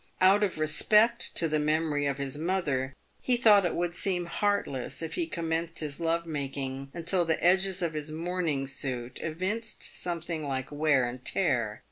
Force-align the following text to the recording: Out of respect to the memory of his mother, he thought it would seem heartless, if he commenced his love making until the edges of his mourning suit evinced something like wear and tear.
Out 0.19 0.41
of 0.41 0.57
respect 0.57 1.35
to 1.35 1.47
the 1.47 1.59
memory 1.59 2.07
of 2.07 2.17
his 2.17 2.35
mother, 2.35 2.95
he 3.21 3.37
thought 3.37 3.67
it 3.67 3.75
would 3.75 3.93
seem 3.93 4.25
heartless, 4.25 5.03
if 5.03 5.13
he 5.13 5.27
commenced 5.27 5.77
his 5.77 5.99
love 5.99 6.25
making 6.25 6.89
until 6.91 7.23
the 7.23 7.43
edges 7.43 7.83
of 7.83 7.93
his 7.93 8.11
mourning 8.11 8.65
suit 8.65 9.19
evinced 9.21 9.83
something 10.01 10.41
like 10.47 10.71
wear 10.71 11.05
and 11.07 11.23
tear. 11.23 11.79